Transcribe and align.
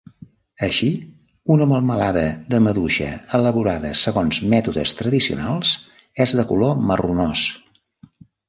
Així, 0.67 0.87
una 1.55 1.67
melmelada 1.71 2.23
de 2.55 2.61
maduixa 2.69 3.11
elaborada 3.41 3.93
segons 4.01 4.41
mètodes 4.57 4.97
tradicionals 5.03 5.77
és 6.27 6.37
de 6.41 6.47
color 6.55 6.83
marronós. 6.93 7.47